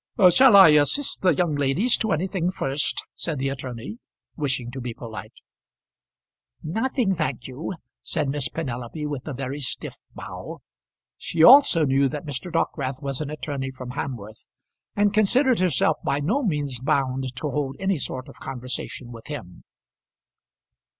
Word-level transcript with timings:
"Shall 0.33 0.55
I 0.55 0.69
assist 0.69 1.21
the 1.21 1.35
young 1.35 1.53
ladies 1.53 1.95
to 1.97 2.11
anything 2.11 2.49
first?" 2.49 3.05
said 3.13 3.37
the 3.37 3.49
attorney, 3.49 3.99
wishing 4.35 4.71
to 4.71 4.81
be 4.81 4.95
polite. 4.95 5.35
"Nothing, 6.63 7.13
thank 7.13 7.45
you," 7.47 7.75
said 8.01 8.27
Miss 8.27 8.49
Penelope, 8.49 9.05
with 9.05 9.27
a 9.27 9.33
very 9.35 9.59
stiff 9.59 9.97
bow. 10.15 10.61
She 11.19 11.43
also 11.43 11.85
knew 11.85 12.09
that 12.09 12.25
Mr. 12.25 12.51
Dockwrath 12.51 13.03
was 13.03 13.21
an 13.21 13.29
attorney 13.29 13.69
from 13.69 13.91
Hamworth, 13.91 14.47
and 14.95 15.13
considered 15.13 15.59
herself 15.59 15.97
by 16.03 16.19
no 16.19 16.41
means 16.41 16.79
bound 16.79 17.25
to 17.35 17.49
hold 17.51 17.75
any 17.79 17.99
sort 17.99 18.27
of 18.27 18.39
conversation 18.39 19.11
with 19.11 19.27
him. 19.27 19.63